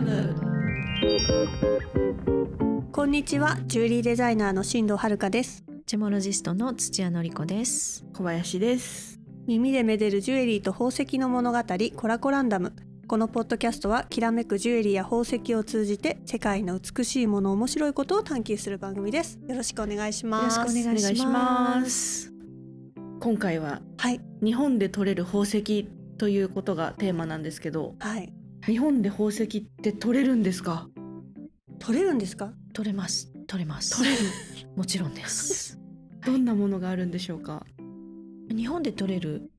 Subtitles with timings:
[0.00, 0.34] ム
[2.92, 3.58] こんにちは。
[3.66, 5.64] ジュエリーデザイナーの新藤遥です。
[5.86, 8.04] ジェモロジストの土屋の子です。
[8.14, 9.20] 小林です。
[9.46, 11.58] 耳でめでるジュエリーと宝石の物語
[11.96, 12.72] コラコランダム。
[13.06, 19.38] このポッドキャストはきらめくジュエリーや宝石を通じて世界の美しいもの面白いことを探求する番組です。
[19.48, 20.58] よろしくお願いします。
[20.58, 22.32] よろしくお願いします。
[23.20, 24.20] 今回ははい。
[24.42, 25.88] 日本で採れる宝石
[26.18, 27.94] ということがテーマなんですけど。
[27.98, 28.32] はい
[28.66, 30.88] 日本で宝石って採れるんですか？
[31.78, 32.52] 取れるんですか？
[32.72, 33.32] 取れます。
[33.46, 33.96] 取れます。
[33.96, 34.22] 取れる。
[34.76, 35.78] もちろんです。
[36.24, 37.64] どんなものがあるんでしょうか？
[38.54, 39.50] 日本で取れる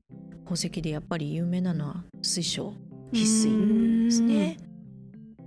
[0.44, 2.74] 宝石でやっぱり有名なのは水晶。
[3.12, 4.04] 翡う翠ん。
[4.06, 4.56] ですね。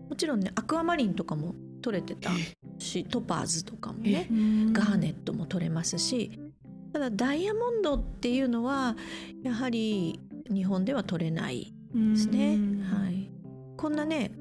[0.09, 2.29] もちろんねアクアマリンとかも取れてた
[2.77, 4.27] しトパーズとかもね
[4.71, 6.39] ガーネットも取れますし。
[6.93, 8.95] ただダイヤモンドっていうのは
[9.43, 10.17] やはり
[10.49, 12.57] 日本では取れないですね。
[12.83, 13.14] はい、
[13.85, 14.32] こんなね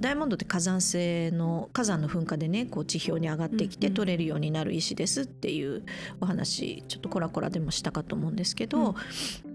[0.00, 5.84] ダイヤモンドって火山性の火山の噴火でねこう地表に上がってきてうんうん取れるようになる石ですっていう
[6.20, 8.96] お話ちょっとコラコラでもしたかと思うんですけど、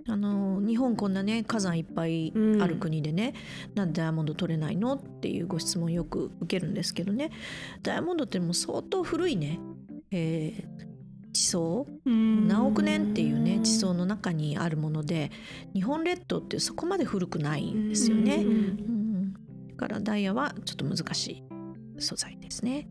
[0.07, 3.33] あの日本こんなね火山いっぱいある国でね、
[3.75, 7.29] なんでダイヤモンド取れないのっていうご質問よく受けるんですけどね
[7.81, 9.59] ダイヤモンドってもう相当古いね、
[10.11, 10.93] えー
[11.33, 15.31] 地層何億年っていうね地層の中にあるもので
[15.73, 18.35] 日本列島ってそこまで古くないんですよね。
[18.35, 19.02] うん
[19.83, 21.43] からダイヤはちょっと難しい
[21.99, 22.87] 素材ですね。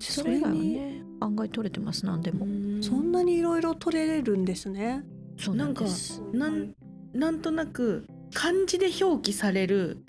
[0.00, 2.46] それ以外はね案外取れてます何でも。
[2.82, 5.04] そんなにいろいろ取れるんですね。
[5.38, 6.20] そうなんです。
[6.32, 6.74] なん
[7.14, 10.02] なんとなく漢字で表記される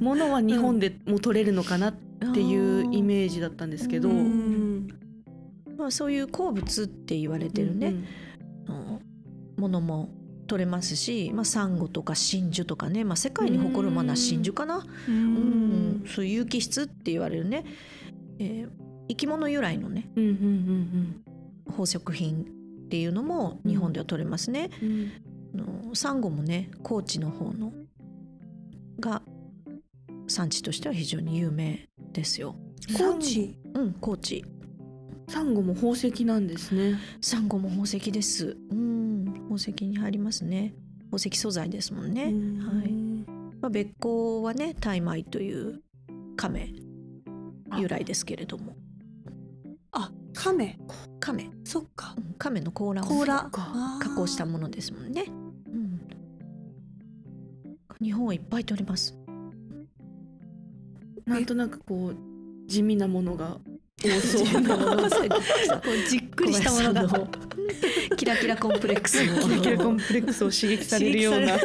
[0.00, 1.94] ものは日本でも取れるのかなっ
[2.32, 4.86] ていうイメージだったんですけど、ううん。
[4.86, 4.88] ん
[5.76, 7.94] まあそういう鉱物って言われてるね、
[8.66, 9.00] あの
[9.58, 10.08] ものも
[10.50, 16.02] 取れますし、まあ、サンゴとか真珠とかね、まあ、世界に誇るものは真珠かな、ううん。
[16.02, 17.64] ん、そういう有機質って言われるね、
[18.38, 18.70] えー
[19.08, 21.24] 生き物由来のねうんうんうん
[21.66, 24.70] 宝飾品っていうのも日本では取れますね。
[24.80, 25.10] うん。
[25.52, 25.56] あ
[25.88, 27.72] のサンゴもね高知の方の
[29.00, 29.22] が
[30.28, 32.54] 産地としては非常に有名ですよ。
[32.96, 33.58] 高知？
[33.74, 34.44] うん高知。
[35.28, 36.96] サンゴも宝石なんですね。
[37.20, 38.56] サンゴも宝石です。
[38.70, 38.99] うん
[39.50, 40.72] 宝石に入りますね。
[41.10, 42.26] 宝石素材ですもんね。
[42.26, 42.32] はい。
[43.60, 45.82] まあ、別光はねタイマイという
[46.36, 46.72] 亀。
[47.76, 48.76] 由来ですけれども。
[49.90, 50.78] あ亀。
[51.18, 51.50] 亀。
[51.64, 52.14] そっか。
[52.16, 52.34] うん。
[52.34, 53.50] 亀の甲羅を加
[54.14, 55.24] 工したものですもんね。
[55.26, 56.00] うん、
[58.00, 59.18] 日本はいっぱい取ります。
[61.26, 62.16] なんとなくこう
[62.68, 63.58] 地味なものが
[64.00, 64.76] 多そうな。
[64.78, 64.84] こ
[65.90, 67.28] う じっくりしたものが
[68.20, 71.58] キラキラコンプレックスのキラキラコンプレックスを刺激されるような。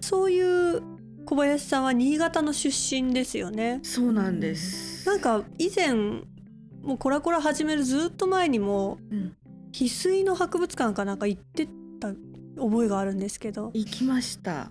[0.00, 0.40] そうい
[0.76, 0.82] う
[1.24, 3.80] 小林さんは新潟の出身ですよね。
[3.82, 5.04] そうなんです。
[5.08, 9.34] なんか以前もうコラコラ始めるずっと前にもうん。
[9.72, 11.68] 翡翠の博物館かなんか行って
[11.98, 12.14] た
[12.56, 13.72] 覚えがあるんですけど。
[13.74, 14.70] 行きました。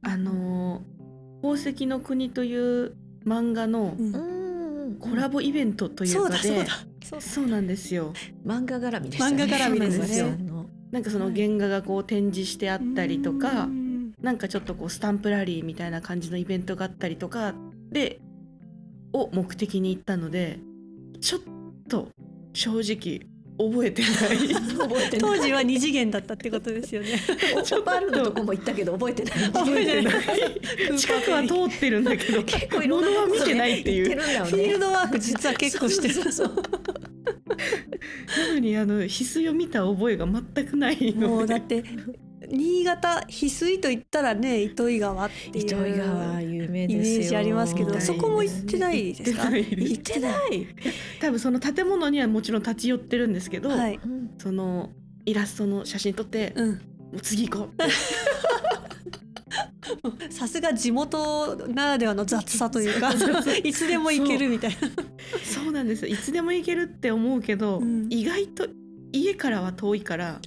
[0.00, 1.00] あのー
[1.42, 2.96] 宝石の国という
[3.26, 3.96] 漫画の
[4.98, 7.20] コラボイベントというそうかで、だそうだそう。
[7.20, 8.12] だそうなんですよ。
[8.44, 9.44] 漫画絡みでしたね。
[9.44, 10.36] 漫画絡みですね。
[10.90, 17.54] なんかその原画がこう展示してあったりとかう、んなんかちょっとこうスタンプラリーみたいな感じのイベントがあったりとか
[17.90, 18.20] で
[19.12, 20.58] を目的に行ったので
[21.20, 21.40] ちょっ
[21.88, 22.08] と
[22.52, 23.30] 正直
[23.60, 24.10] 覚えてない。
[24.54, 25.36] 覚えてない。
[25.36, 27.20] 当時は二次元だったってことですよね。
[27.54, 29.38] オパールのとこも行ったけど覚えてない。
[29.52, 30.96] 覚えてない。
[30.96, 34.08] 近くは通ってるんだけど 結構いろんな物は見てないっていう。
[34.08, 34.14] ね。
[34.16, 36.14] フィールドワーク実は結構してる。
[36.14, 36.62] そうそうそう
[38.48, 41.26] なのにあの翡翠を見た覚えが全くないので。
[41.26, 41.84] もうだって
[42.52, 47.22] 新潟翡翠と言ったらね糸魚川っていう糸魚川有名イメですよ。
[47.22, 49.50] ージありますけど大そこも行ってないですか？
[49.50, 50.66] 行ってない。
[51.20, 54.00] 多分その建物にはもちろん立ち寄ってるんですけど、はい。
[54.04, 54.90] うんその
[55.26, 56.68] イラストの写真撮って、うん。
[56.70, 56.76] も
[57.18, 57.76] う次行こう
[60.30, 63.12] さすが地元ならではの雑さというか
[63.64, 64.76] いつでも行けるみたいな。
[65.44, 66.06] そうなんです。
[66.06, 68.06] いつでも行けるって思うけど、うん。
[68.10, 68.68] 意外と
[69.12, 70.40] 家からは遠いから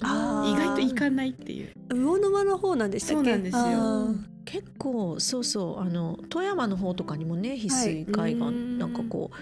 [0.54, 1.72] 外と行かないっていう。
[1.90, 3.30] 魚沼の方なんでしたっけ？
[3.30, 4.14] そうなんですよ。
[4.46, 8.78] 結構そうそうあの富山の方とかにもね翡翠海岸、うん。
[8.78, 9.36] なんかこう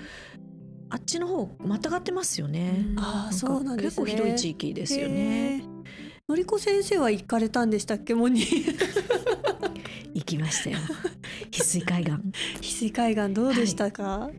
[0.90, 2.84] あっちの方またがってますよね。
[2.90, 2.98] うん。
[2.98, 4.06] あーそうなんですね。
[4.06, 5.64] 結構広い地域ですよね。
[6.28, 8.14] のりこ先生は行かれたんでしたっけ？
[8.14, 8.44] もうに
[10.14, 10.78] 行きましたよ。
[11.50, 12.12] 翡翠海岸。
[12.12, 12.32] 翡
[12.62, 14.30] 翠海岸どうでしたか、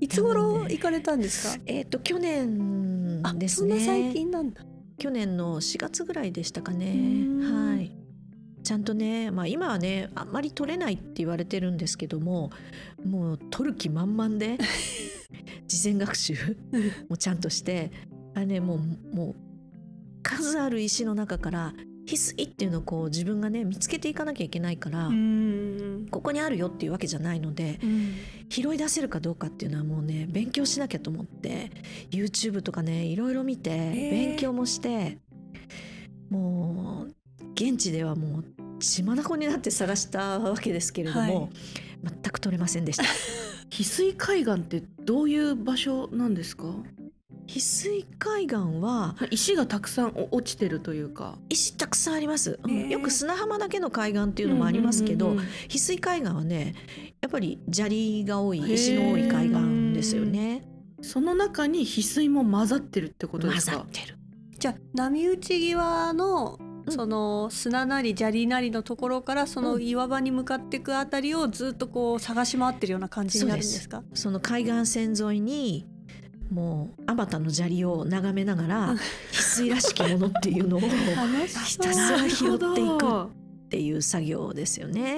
[0.00, 1.62] い、つ頃行かれたんですか？
[1.66, 3.70] えっ、と去年あですね。
[3.70, 4.64] そんな最近なんだ
[4.98, 6.92] 去年の4月ぐらいでしたかね。
[6.94, 7.90] うんはい。
[8.62, 12.50] ちゃんとね、まあ、今はねあんまり取れないって言われてるんですけども
[13.04, 14.56] もう取る気満々で
[15.66, 16.34] 事前学習
[17.08, 17.90] もちゃんとして
[18.34, 19.34] あれねもうもう
[20.22, 21.74] 数ある石の中から
[22.06, 26.08] 翡翠っていうのをこう自分がね見つけていかなきゃいけないから、うん。
[26.10, 28.14] ここにあるよっていうわけじゃないのでうん。
[28.48, 31.70] 拾い出せるかどうかっていうのはもうね勉強しなきゃと思って
[32.10, 34.10] YouTube とかねいろいろ見てー。
[34.10, 35.18] 勉強もして
[36.28, 37.14] もう
[37.54, 38.44] 現地ではもう
[38.80, 41.50] 血眼になって探したわけですけれども、はい。
[42.04, 43.04] 全く取れませんでした。
[43.70, 46.74] 翡翠海岸ってどういう場所なんですか？
[47.46, 51.38] 翡翠海岸は石がたくさんお落ちてるというか。
[51.48, 56.74] 石たくさんあります、うんよく砂浜だけの海岸っていうのもありますけど、うんうんうん翡翠海岸はね
[57.20, 60.66] やっぱり砂利が多い石の多い海岸ですよね。
[61.00, 63.76] その中に翡翠も混ざってるってことで混すか？
[63.76, 64.18] ざってる。
[64.58, 66.72] じゃあ波打ち際のうん。
[66.92, 69.82] その砂なり砂利なりのところからそのうん。
[69.84, 74.02] 岩場に向かっていくあたりをずっとこう探し回ってるような感じになるんですか？
[74.14, 75.86] その海岸線沿いに
[76.52, 78.98] もうあまたの砂利を眺めながら翡
[79.32, 80.90] 翠らしきものっていうのを楽
[81.66, 85.14] ひたすら拾っていくっていう作業ですよね。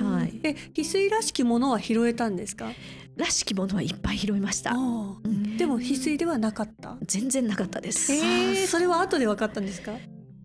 [0.00, 0.40] はい。
[0.42, 2.72] え翡翠らしきものは拾えたんですか、
[3.16, 4.72] らしきものはいっぱい拾いました。
[4.72, 5.58] うん。
[5.58, 6.96] でも翡翠ではなかった？
[7.06, 8.10] 全然なかったです。
[8.14, 9.92] えー、それは後で分かったんですか、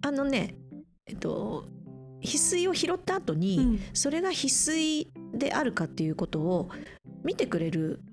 [0.01, 0.55] あのね
[1.05, 1.69] えっと
[2.21, 3.79] 翡翠を拾った後に、うん。
[3.93, 6.69] それが翡翠であるかっていうことを
[7.23, 8.06] 見てくれるえー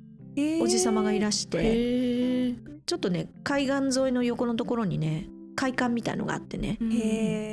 [0.60, 2.54] おじさまがいらして、
[2.86, 6.78] ちょっとね海岸沿いの横のところにね会館みたいのがあってね。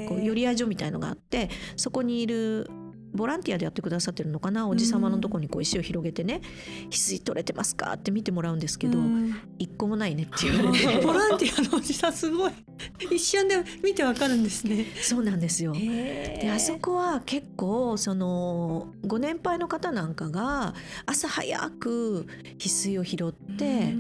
[0.10, 2.70] こう寄り合い所みたいのがあってそこにいる
[3.14, 6.42] ボランティアでやってくださってるのかなおじさまのとこにこう石を広げてね
[6.90, 12.52] 「翡翠取れてますか?」って見てもらうんですけどうん「一個もないね」って言われてボランティアのおじさんすごい
[13.12, 14.86] 一瞬で見てわかるんですね。
[15.02, 15.74] そうなんですよ。
[15.74, 20.74] でであそこは結構そのご年配の方なんかが
[21.06, 22.26] 朝早く
[22.58, 23.94] 翡翠を拾って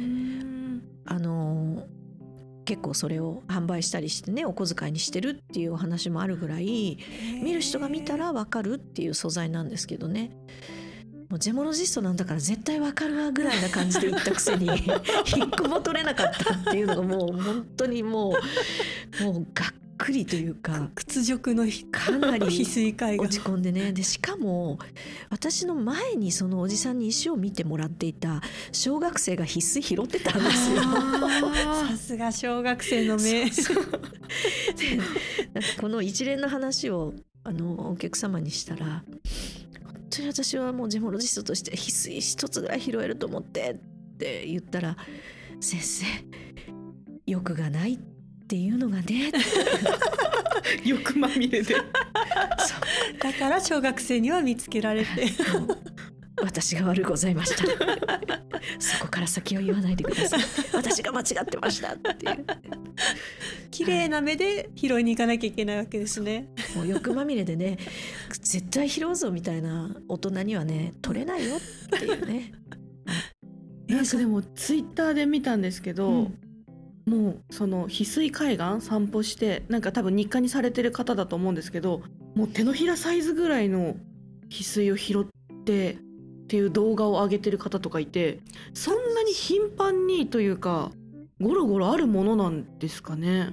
[1.06, 1.86] あの
[2.66, 6.98] 結構それを販売したりしてねお小遣いにしてるっていうお話もあるぐらい
[7.44, 10.31] 見る人が見たらわかるっていう素材なんですけどね。
[11.30, 14.68] もうジェモロジストなんだから絶対わかるわぐらいな感じで言ったくせに
[15.25, 18.36] 一個も取れなかったっていうのがもう本当にも
[19.22, 23.94] うもうがっくりというか屈辱のひかなり翡翠海落岸ち込んでね。
[23.94, 24.80] でしかも
[25.30, 30.81] 私の前にそのおじさんに石を見てもらっていた小学生が翡翠拾ってたんですよ。
[31.88, 33.51] さすが小学生の目。
[35.80, 37.13] この一連の話を
[37.44, 39.03] あのお客様にしたら
[39.83, 44.98] 本当に私はもうジェモロジストとして翡翠一つぐらい拾えると思ってって言ったら
[45.62, 46.06] 「先生
[47.27, 48.11] 欲がないって
[48.56, 49.31] いうのがね」
[50.86, 51.81] 欲まみれでそう。
[53.19, 55.07] だから小学生には見つけられて。
[56.42, 57.65] 私が悪うございました。
[58.80, 60.39] そこから先を言わないでください。
[60.74, 62.45] 私が間違ってましたっていう。
[63.69, 66.50] 綺麗な目で拾いに行かなきゃいけないわけですね。
[66.75, 67.77] もう欲まみれでね
[68.42, 72.53] 絶対拾うぞみたいな大人にはね取れないよっていうね。
[73.88, 76.38] なんかでもツイッターで見たんですけど、うん
[77.12, 82.04] もうその翡翠海岸散歩してなんか多分日課にされてる方だと思うんですけど
[82.36, 83.98] もう手のひらサイズぐらいの
[84.50, 85.98] 翡翠を拾ってっ
[86.48, 88.39] ていう動画を上げてる方とかいて
[88.74, 90.91] そんなに頻繁にというか
[91.41, 93.50] ゴロゴロあるものなんですかね。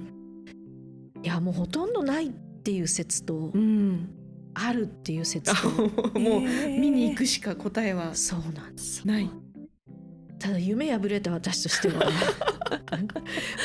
[1.21, 4.09] いやもうほとんどないっていう説とうん、
[4.53, 5.69] あるっていう説と
[6.17, 9.29] もう見に行くしか答えはそうなんですよない。
[10.39, 12.09] ただ夢破れた私としては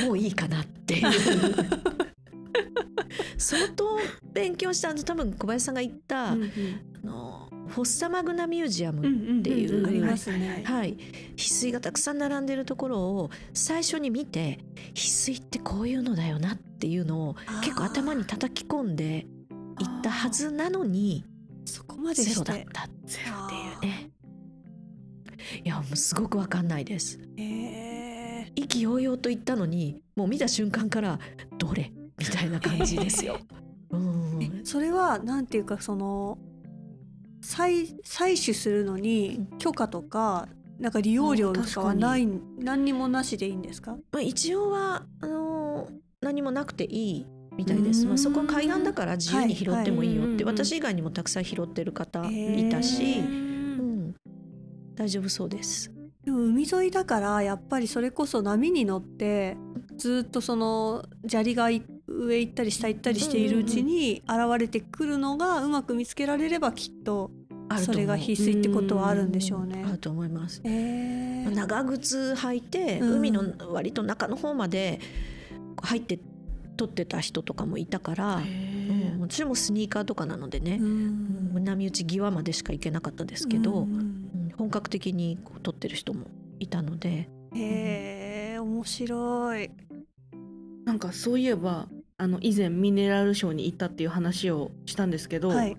[0.05, 1.13] もういいかなっていう。
[3.39, 3.99] 相当
[4.33, 6.51] 勉強したんで多分小林さんが言った、うんうん。
[7.03, 9.01] あのフォッサマグナミュージアム、
[9.41, 10.63] っていうありますね。
[10.65, 10.97] はい、
[11.37, 14.59] 翡翠がたくさん並んでるところを最初に見て
[14.95, 21.25] 翡翠ってこういうのだよなっていうのを結構頭に叩き込んでいったはずなのに
[21.65, 22.59] そこまでゼロだっ。
[22.73, 23.15] たって
[23.55, 24.11] いうね
[25.65, 27.19] いやもうすごくわかんないです。
[27.37, 31.19] へ意気揚々と言ったのにもう見た瞬間から
[31.59, 31.93] どれ？
[32.19, 33.39] みたいな感じですよ。
[33.91, 34.39] うん。
[34.39, 36.39] ーえそれはなんていうかその
[37.43, 40.49] 採採取するのに許可とか
[40.79, 42.27] なんか利用料とかはない
[42.59, 43.97] 何にもなしでいいんですか？
[44.13, 50.65] まあ、一応はあのー何もなくていいみたいです、まあ、そこは海岸だから自由に拾ってもいいよって、はいはい。
[50.65, 53.44] 私以外にもたくさん拾ってる方いたし、ううんん、
[54.95, 55.93] 大丈夫そうです。
[56.25, 59.57] でも海沿いだからやっぱりそれこそ波に乗って
[59.97, 67.31] ずっとその砂利がい上行ったり下行ったりしているうちに現れてくるのがうまく見つけられればきっと
[67.79, 69.93] それが翡翠ってことはあるんでしょうねあ。
[69.93, 70.61] ると思います。
[70.65, 71.25] えー
[71.55, 74.99] 長靴履いて、うん海の割と中の方まで
[75.83, 76.19] 入って
[76.77, 84.24] 撮ってた人とかもいたから、うん、私もスニーカーとかなのでねう、波打ち際までしか行けなかったですけど、うんうん
[84.57, 86.27] 本格的にこう撮ってる人も
[86.61, 89.71] いたので、へえ面白い。
[90.85, 95.77] なんかそういえばあの以前ミネラルショーに行ったっていう話をしたんですけど、はい。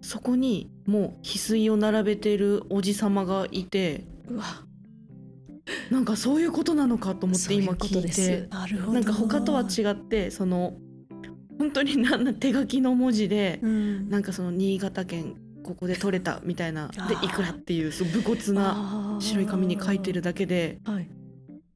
[0.00, 4.44] そこにもう翡翠を並べてるおじさまがいてうわ
[5.90, 8.92] なんかそういうことなのかと思って今そういうこと聞いですてなるほど。
[8.92, 10.74] なんか他とは違ってその
[11.58, 14.08] 本当にな手書きの文字で、うん。
[14.10, 16.88] なんかその新潟県ここで取れたみたいな。
[16.88, 21.08] でいくらっていうそう武骨な白い紙に書いてるだけではい、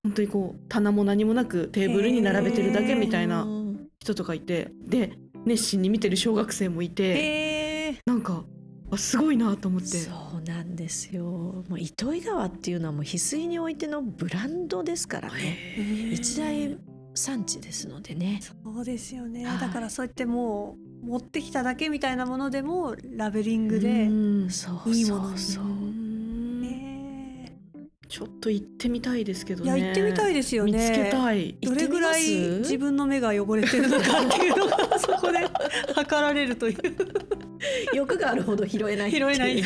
[0.05, 3.89] 本当にこう棚も何もなくテーブルに並べてるだけみたいなうん。
[4.01, 5.13] 人とかいてで
[5.45, 7.99] 熱心に見てる小学生もいてへえ。
[8.07, 8.45] なんか
[8.91, 9.89] あすごいなと思って。
[9.89, 11.25] そうなんですよ。
[11.25, 15.59] もう糸魚川っていうのはもう翡翠においてのブランドですからね。
[16.13, 16.79] 一大
[17.15, 18.41] 産地ですのでね。
[18.41, 19.59] そうですよね、はい。
[19.59, 24.51] だからそうやってもう持ってきただけみたいなものでもラベリングうで、ん。
[24.51, 26.09] そういいものにそうそ
[28.09, 30.73] ちょっと行ってみたいですけどーいねや行ってみたいですよね。
[30.73, 31.57] 見つけたい。
[31.61, 32.23] どれぐらい
[32.61, 35.47] 自分の目が汚れてるのかっていうのが そこで
[35.95, 36.79] 測られるという。
[37.93, 39.63] 欲があるほど拾えない拾えない。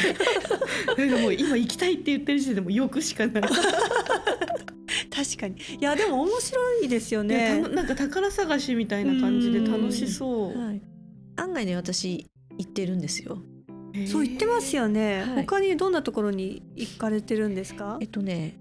[0.98, 3.42] なんかもう今行きたいって言ってる時点でもう欲しかない。
[5.08, 5.56] 確かに。
[5.80, 7.60] いやでも面白いですよね。
[7.60, 10.58] なんか宝探しみたいな感じで楽しそう。
[10.58, 10.82] はい、
[11.36, 12.26] 案外ね私
[12.58, 13.42] 行ってるんですよ。
[14.06, 15.44] そう言ってますよね、はい。
[15.44, 17.98] 他にどんなところに行かれてるんですか？
[18.00, 18.56] えっとね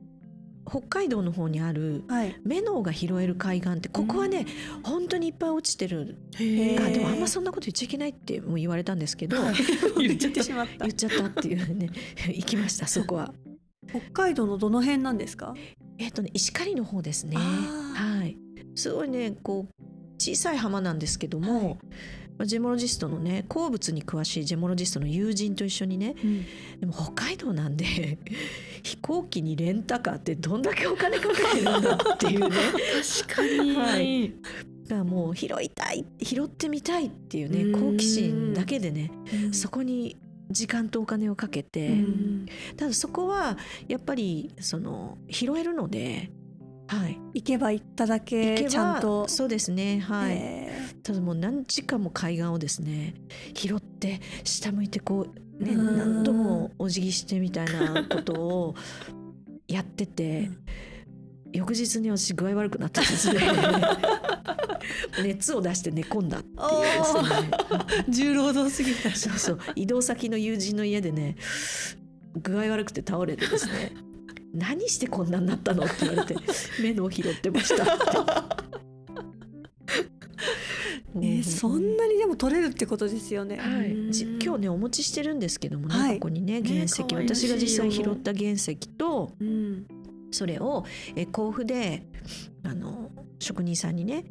[0.69, 2.35] 北海道の方にあるはい。
[2.45, 4.45] メノウが拾える海岸ってここはね、
[4.83, 6.17] 本当にいっぱい落ちてる。
[6.35, 9.37] あでもあんまそんなこと言っちゃいけないっても言われたんですけど
[9.97, 10.85] 言っちゃったしまった。
[10.85, 11.89] 言っちゃったっていうね
[12.27, 13.33] 行きましたそこは。
[13.89, 15.53] 北海道のどの辺なんですか？
[15.97, 17.35] えっとね石狩の方ですね。
[17.37, 18.37] あはい。
[18.75, 19.73] すごいねこう
[20.19, 21.63] 小さい浜なんですけども、はい。
[21.63, 21.77] まあ
[22.43, 26.45] ジェモロジストのね鉱物に詳しいジェモロジストの友人と一緒にねうん。
[26.79, 28.17] でも北海道なんで
[28.83, 32.55] 飛行機にレンタカーってどんだけお金かけてるんだっていうね。
[33.27, 34.33] 確かに、はい。
[34.83, 37.93] だからもう拾いたい拾ってみたいっていうねうん。
[37.93, 39.11] 好奇心だけでね
[39.51, 40.17] そこに
[40.49, 42.45] 時間とお金をかけて、うん。
[42.75, 43.57] ただそこは
[43.87, 46.31] やっぱりその拾えるので、
[46.91, 49.25] はい、行けば行っただ行けちゃんと。
[49.29, 49.99] そうですね。
[49.99, 50.71] はい、え。
[51.01, 53.15] ただもう何時間も海岸をですね
[53.53, 55.25] 拾って下向いてこ
[55.59, 55.97] うねうん。
[55.97, 58.75] 何度もお辞儀してみたいなことを
[59.69, 60.51] やってて、
[61.53, 63.39] 翌日に私具合悪くなってですね。
[65.23, 67.21] 熱を出して寝込んだっていうですね。
[68.07, 68.11] ー。
[68.11, 69.15] 重労働すぎた。
[69.15, 69.59] そうそう。
[69.75, 71.37] 移動先の友人の家でね
[72.35, 73.93] 具合悪くて倒れてですね
[74.53, 76.35] 「何してこんなになったの?」って言われて
[76.81, 78.03] 「目のを拾ってました」って。
[81.13, 86.13] えーそんなにでも取れるってことですよね、はい、じ今日ねお持ちしてるんですけどもね、はい。
[86.15, 89.85] ここにね原石、可愛らしい私が実際拾よった原石とうん。
[90.31, 92.07] それをえ甲府で
[92.63, 94.23] あの職人さんにね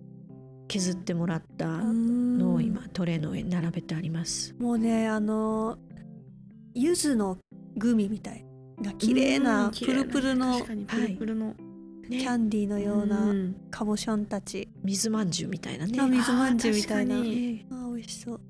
[0.68, 4.54] 削ってもらったのを今トレーの上に並べてあります。
[4.58, 5.78] もうねあの
[6.74, 7.38] 柚子の
[7.76, 8.44] グミみたい。
[8.44, 8.49] な
[8.98, 9.68] 綺麗うな。
[9.68, 11.54] んプルプルのプルプルの、
[12.08, 13.54] キャンディーのよううなん。
[13.70, 15.98] カボションたち、水まんじゅうみたいなね。
[16.00, 17.16] あ水まんじゅうみたいな。
[17.16, 18.40] あ美味しそう。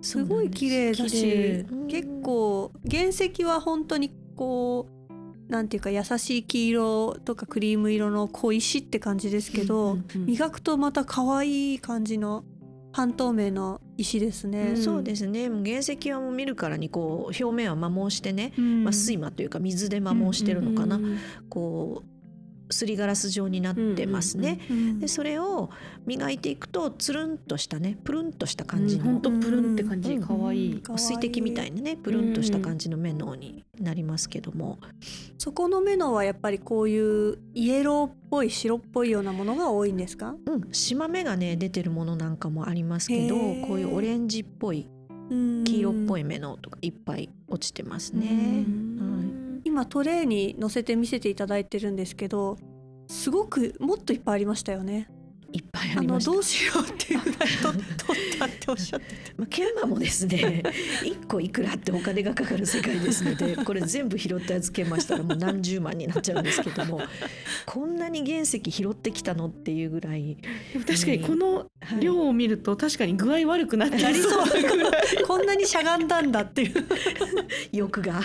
[0.00, 4.88] すすごい綺麗だし結構原石は本当にこ
[5.48, 12.42] うなんていうか優しい黄色とかクリーム色の小石って感じですけど、磨くとまた可愛い感じの
[12.90, 14.70] 半透明の石ですね。
[14.70, 14.76] うん。
[14.76, 15.48] そうですね。
[15.48, 18.84] 原石はもう見るからにこう表面は摩耗してね、うん。
[18.84, 21.18] まあ、水磨というか水で摩耗してるのかな、うん。
[21.48, 22.11] こう
[22.72, 24.60] すりガラス状になってますね。
[24.70, 25.70] うんでそれを
[26.06, 30.22] 磨いていくとつるんとしたねプルンとした感じの、ほんとプルンって感じ、うん。
[30.22, 30.98] かわいい、可愛い。
[30.98, 34.78] 水滴みたいなねプルンとした感じの面のになりますけども、
[35.38, 44.88] そこの目のはやっぱりこういうイエローっぽい白っぽいようなものが多いんですか、うん、島目がね出てるものなんかもありますけどこういうオレンジっぽい
[45.30, 45.64] うん。
[45.64, 48.28] 黄色っぽい目のとかいっぱい落ちてますうね。
[48.30, 48.32] う
[48.70, 49.21] ん
[49.72, 52.58] 今トレーに載せて見せていただいてるんですけど
[53.08, 55.08] すごくもっといっぱいありましたよね。
[55.52, 56.30] いっぱいあありました。
[56.30, 57.72] のどうしようっていうぐらいと
[58.06, 60.62] 取ったっておっしゃっててまあ、研磨もですね
[61.02, 67.00] 1個いくらってお金がかかる世界ですのでこれ全部拾ったやつ研磨したらもう何十万になっちゃうんですけども
[67.66, 70.36] こんなに原石拾ってきたのっていうぐらい。
[70.72, 72.00] でも確かにこのはい。
[72.00, 74.46] 量を見ると確かに具合悪くなっちゃいそう。
[74.46, 76.86] なぐらいこんなにしゃがんだんだっていう。
[77.72, 78.20] 欲が。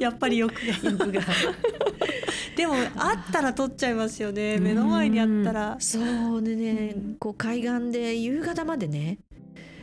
[0.00, 0.90] やっぱり欲が。
[0.90, 1.22] 欲が。
[2.56, 4.58] でもあったら取っちゃいますよね。
[4.58, 5.76] 目の前にあったら。
[5.80, 5.98] そ
[6.36, 9.18] うでねうんこう海岸で夕方までね。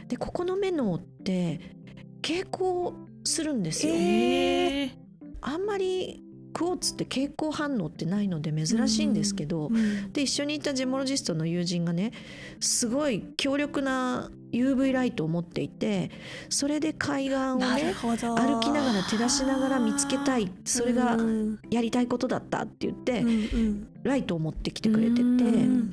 [0.07, 1.59] でここのメノウって
[2.21, 2.93] 蛍光
[3.23, 4.91] するんですよ、ええ
[5.41, 6.24] あんまり
[6.55, 12.13] クォーツって蛍光反応ってないので珍しいんですけど、うんで一緒にいたジェモロジストの友人がね
[12.61, 16.11] すごい強力な UV ライトを持っていて
[16.49, 20.49] それで海岸をね歩きながら照らしながら見つけたい。
[20.63, 23.87] それがうんやりたいことだったって言って、うんうん。
[24.03, 25.91] ライトを持ってきてくれてて、うん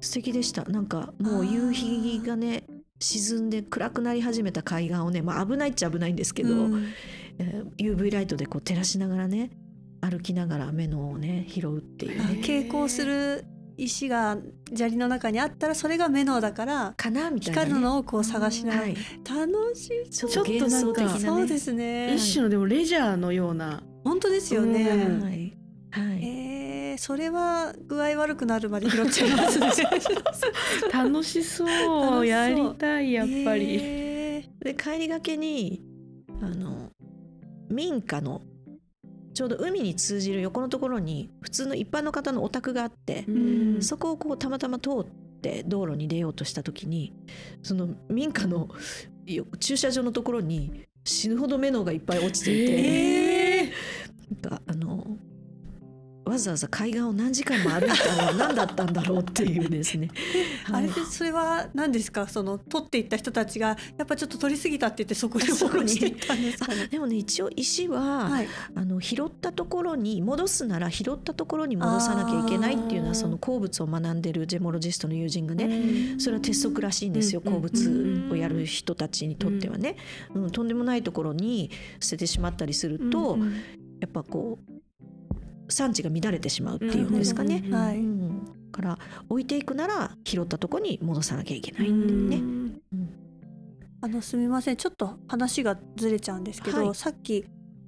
[0.00, 0.64] 素敵でした。
[0.64, 2.64] なんかもう夕日がね
[2.98, 6.88] 沈んで暗くなり始めた海岸をね、まあ、危ないっちゃ危ないんですけど、うん。
[7.38, 9.50] えー UV ライトでこう照らしながらね
[10.02, 12.24] 歩きながら目のをね拾うっていうね。
[12.42, 13.44] 蛍光する
[13.76, 14.36] 石が
[14.74, 18.82] 砂利の中にあったらそれがメノウだからかなみたいな、ね、光るのをこう探しながら。
[18.82, 20.10] はい、楽しい。
[20.10, 21.20] ちょっちょっとと幻想的なね。
[21.20, 22.14] そうですね。
[22.14, 23.82] 一種のでもレジャーのような。
[24.04, 25.22] 本当ですよね、うん。
[25.22, 25.56] はい、
[25.90, 26.24] はい。
[26.24, 29.70] えー、それは具合悪くなるまで拾っちゃいますね。
[30.92, 32.20] 楽しそそう。
[32.22, 35.82] うやりたいやっぱり、えで帰りがけに
[36.40, 36.90] あの
[37.70, 38.42] 民家の
[39.34, 43.24] ちょうど海に通じる横のところに普通の一般の方のお宅があって、
[43.78, 43.82] ん。
[43.82, 45.04] そこをこうたまたま通っ
[45.40, 47.12] て道路に出ようとした時に
[47.62, 48.68] その民家の
[49.26, 52.72] よ駐車場のところに死ぬほどメノウがいっぱい落ちていて、
[53.64, 53.72] え
[54.42, 54.91] なんかあの
[56.32, 60.08] わざわざ海岸を何時間も歩いたのは何だったんだろうっていうですね。
[60.66, 62.26] ー、 あれでそれは何ですか？
[62.26, 66.82] その取っていった人たちがやっぱちょっと取りすぎたって言ってそこにそこに戻していったんですかね？
[66.84, 66.86] あ。
[66.88, 79.96] でもね一応石は、はい、あの拾ったところに戻すなら拾ったところに戻さなきゃいけないっていうのはその鉱物を学んでるジェモロジストの友人がね、ねそれは鉄則らしいんですよ、うん鉱物をやる人たちにとってはね、
[80.34, 80.50] うん。
[80.50, 83.52] とんでもないところに捨ててしまったりすると、うんうん。
[84.00, 84.82] やっぱこう
[85.72, 87.62] 産地が乱れてしまうっていうんですかね。
[87.64, 87.98] うんはい。
[87.98, 88.44] うん。
[88.44, 93.08] だから置いていくなら拾ったところに戻さなきゃいけない、うんねうんうん。
[94.00, 94.76] あのすみません。
[94.76, 96.94] ちょっと話がずれちゃうんですけど、はい。
[96.94, 97.44] さっき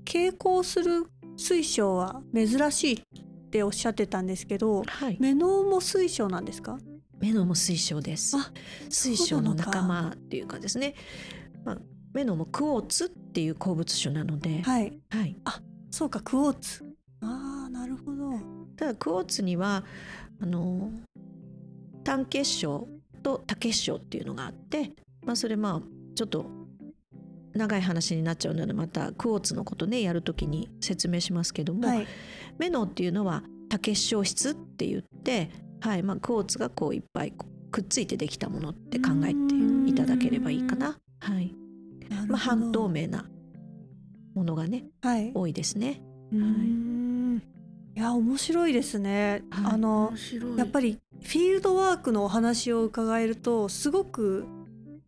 [0.07, 3.03] 蛍光する水晶は珍しいっ
[3.51, 6.79] ておっしゃってたんですけどはい、メノウも水晶なんですか？
[7.19, 8.37] メノも水晶です。
[8.37, 8.53] あ
[8.91, 10.95] 水晶の仲間っていうかですね、
[11.65, 11.79] まあ、
[12.13, 14.93] メノもクォーツっていう鉱物種なので、はい。
[15.11, 15.37] はい、
[15.91, 16.85] そうかクォーツ。
[17.23, 18.31] あーなるほど。
[18.77, 19.85] ただクォーツには
[20.41, 20.93] あの
[22.05, 22.87] 単結晶
[23.23, 24.93] と多結晶っていうのがあって、
[25.27, 25.83] まあ、それまあ
[26.15, 26.47] ちょっと
[27.53, 32.07] 長い話になっちゃうのでまたクォーツのことねやるときに説明しますけども、はい。
[32.59, 37.33] メノっていうのは多結晶質って言って、はいまあ、クォーツがこういっぱい
[37.73, 40.97] くっついてできたものって考えていただければいいかな。
[41.21, 41.57] はい。
[42.29, 43.29] まあ、半透明な
[44.35, 45.33] ものがねはい。
[45.35, 46.01] 多いですね。
[46.33, 47.04] うーん
[47.97, 50.13] いや面白いですね、はいあの
[50.57, 54.47] やっぱりフィールドワークのお話を伺えるとすごく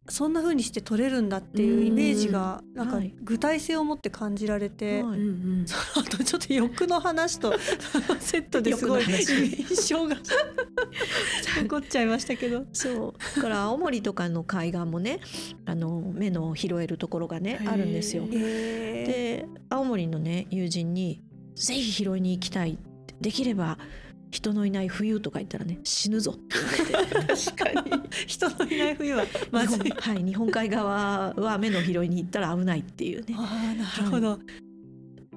[0.09, 3.13] そんな風にして取れるんだっていうイメージがなんかはい。
[3.23, 5.19] 具体性を持って感じられて、はい。
[5.19, 5.31] うんう
[5.63, 5.67] ん。
[5.97, 7.59] あとちょっと欲の話と
[8.21, 10.17] セットですごい印象が
[11.63, 12.67] 残っちゃいましたけど。
[12.73, 13.37] そう。
[13.37, 15.21] だから青森とかの海岸もね
[15.65, 18.29] あの目の拾えるところがねあるんですよ。
[18.31, 19.07] えー。
[19.07, 21.21] で青森のね友人に
[21.57, 22.79] 「ぜひ拾いに行きたい」
[23.21, 23.79] できれば
[24.31, 30.15] 人のいない冬とか言ったらね死ぬぞって言われて確かに人のいない冬はまずい日本。
[30.15, 34.39] はい、日本海側は目の拾いに行ったら危ないっていうね、ああなるほど。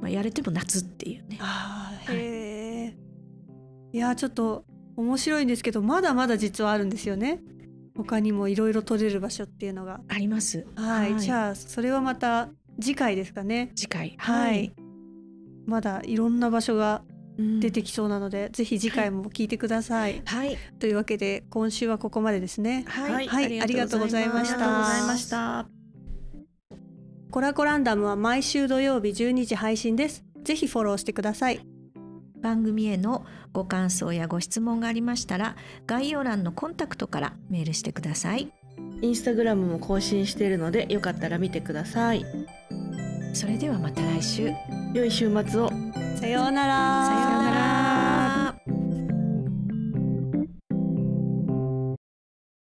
[0.01, 2.97] まあ、やれても夏っていうねああはいへえ。
[3.93, 7.41] いやちょっと面白いんですけどまだまだ実はあるんですよね。
[7.95, 10.01] 他にもいろいろ取れる場所っていうのが。
[10.07, 12.49] ありますはい、じゃあそれはまた
[12.81, 13.71] 次回ですかね。
[13.75, 14.73] 次回はい。
[15.69, 17.03] まだいろんな場所が
[17.37, 20.21] 出出てきそうなので、ぜひ次回も聞いてください。
[20.25, 20.57] はい。
[20.79, 22.83] というわけで今週はここまでですね。
[22.87, 23.61] はい、はい。
[23.61, 24.55] ありがとうございました。
[24.55, 25.69] ありがとうございました。
[27.31, 30.25] コラコランダムは毎週土曜日12時配信です。
[30.43, 31.61] ぜひフォローしてください。
[32.41, 38.51] 番組へのご感想やご質問がありましたら概要欄のコンタクトからメールしてください。
[39.01, 42.25] インスタグラムも更新しているのでよかったら見てください。
[43.33, 44.51] それではまた来週
[44.93, 45.71] 良い週末を
[46.15, 47.05] さようなら。
[47.05, 47.88] さようなら